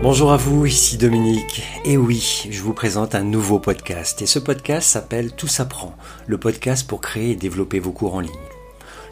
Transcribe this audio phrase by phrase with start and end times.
[0.00, 1.64] Bonjour à vous, ici Dominique.
[1.84, 4.22] Et oui, je vous présente un nouveau podcast.
[4.22, 5.92] Et ce podcast s'appelle Tout s'apprend,
[6.28, 8.30] le podcast pour créer et développer vos cours en ligne.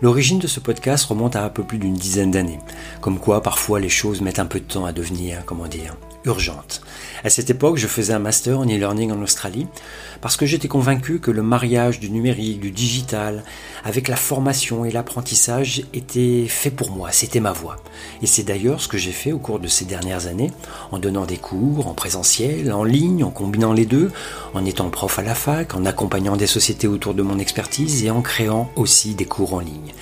[0.00, 2.60] L'origine de ce podcast remonte à un peu plus d'une dizaine d'années.
[3.00, 5.96] Comme quoi, parfois, les choses mettent un peu de temps à devenir, comment dire,
[6.26, 6.82] urgente.
[7.24, 9.66] À cette époque, je faisais un master en e-learning en Australie
[10.20, 13.44] parce que j'étais convaincu que le mariage du numérique, du digital,
[13.84, 17.76] avec la formation et l'apprentissage était fait pour moi, c'était ma voie.
[18.22, 20.52] Et c'est d'ailleurs ce que j'ai fait au cours de ces dernières années,
[20.90, 24.10] en donnant des cours en présentiel, en ligne, en combinant les deux,
[24.54, 28.10] en étant prof à la fac, en accompagnant des sociétés autour de mon expertise et
[28.10, 29.92] en créant aussi des cours en ligne.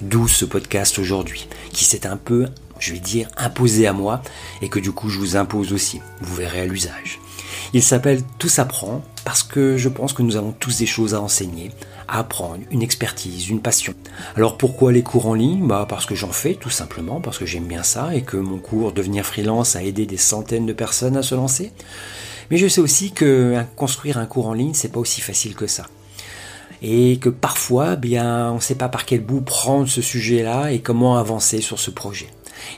[0.00, 2.46] D'où ce podcast aujourd'hui, qui s'est un peu
[2.78, 4.22] je vais dire, imposé à moi
[4.62, 6.00] et que du coup je vous impose aussi.
[6.20, 7.20] Vous verrez à l'usage.
[7.72, 11.20] Il s'appelle Tout s'apprend parce que je pense que nous avons tous des choses à
[11.20, 11.70] enseigner,
[12.08, 13.94] à apprendre, une expertise, une passion.
[14.36, 15.66] Alors pourquoi les cours en ligne?
[15.66, 18.58] Bah parce que j'en fais tout simplement, parce que j'aime bien ça et que mon
[18.58, 21.72] cours Devenir freelance a aidé des centaines de personnes à se lancer.
[22.50, 25.66] Mais je sais aussi que construire un cours en ligne, c'est pas aussi facile que
[25.66, 25.86] ça
[26.86, 30.80] et que parfois, bien, on ne sait pas par quel bout prendre ce sujet-là et
[30.80, 32.28] comment avancer sur ce projet.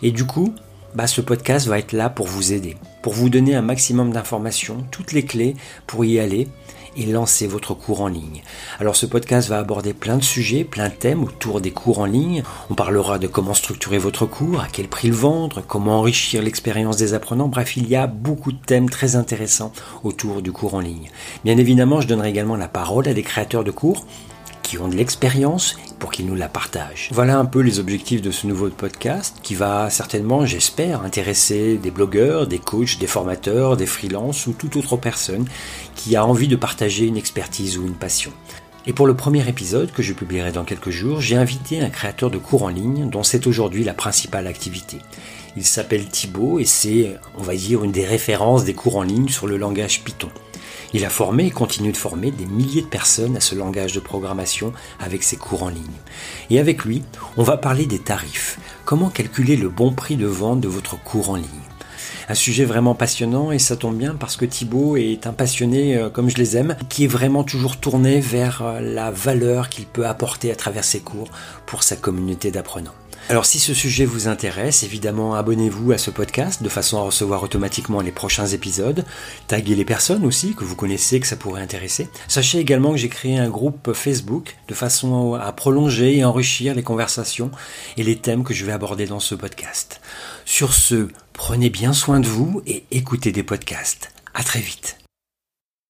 [0.02, 0.54] Et du coup,
[0.94, 4.86] bah, ce podcast va être là pour vous aider, pour vous donner un maximum d'informations,
[4.90, 5.54] toutes les clés
[5.86, 6.48] pour y aller
[6.96, 8.42] et lancer votre cours en ligne.
[8.80, 12.06] Alors ce podcast va aborder plein de sujets, plein de thèmes autour des cours en
[12.06, 12.42] ligne.
[12.70, 16.96] On parlera de comment structurer votre cours, à quel prix le vendre, comment enrichir l'expérience
[16.96, 17.48] des apprenants.
[17.48, 19.72] Bref, il y a beaucoup de thèmes très intéressants
[20.04, 21.10] autour du cours en ligne.
[21.44, 24.06] Bien évidemment, je donnerai également la parole à des créateurs de cours
[24.62, 27.08] qui ont de l'expérience pour qu'ils nous la partagent.
[27.12, 31.90] Voilà un peu les objectifs de ce nouveau podcast qui va certainement, j'espère, intéresser des
[31.90, 35.46] blogueurs, des coachs, des formateurs, des freelances ou toute autre personne
[35.94, 38.32] qui a envie de partager une expertise ou une passion.
[38.88, 42.30] Et pour le premier épisode que je publierai dans quelques jours, j'ai invité un créateur
[42.30, 44.98] de cours en ligne dont c'est aujourd'hui la principale activité.
[45.56, 49.28] Il s'appelle Thibaut et c'est, on va dire, une des références des cours en ligne
[49.28, 50.28] sur le langage Python.
[50.92, 54.00] Il a formé et continue de former des milliers de personnes à ce langage de
[54.00, 55.84] programmation avec ses cours en ligne.
[56.50, 57.02] Et avec lui,
[57.36, 58.58] on va parler des tarifs.
[58.84, 61.46] Comment calculer le bon prix de vente de votre cours en ligne?
[62.28, 66.10] Un sujet vraiment passionnant et ça tombe bien parce que Thibaut est un passionné euh,
[66.10, 70.06] comme je les aime, qui est vraiment toujours tourné vers euh, la valeur qu'il peut
[70.06, 71.28] apporter à travers ses cours
[71.66, 72.94] pour sa communauté d'apprenants.
[73.28, 77.42] Alors si ce sujet vous intéresse, évidemment abonnez-vous à ce podcast de façon à recevoir
[77.42, 79.04] automatiquement les prochains épisodes.
[79.48, 82.08] Taguez les personnes aussi que vous connaissez que ça pourrait intéresser.
[82.28, 86.84] Sachez également que j'ai créé un groupe Facebook de façon à prolonger et enrichir les
[86.84, 87.50] conversations
[87.96, 90.00] et les thèmes que je vais aborder dans ce podcast.
[90.44, 94.12] Sur ce, prenez bien soin de vous et écoutez des podcasts.
[94.34, 94.98] À très vite.